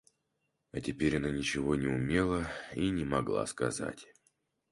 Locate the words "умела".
1.85-2.47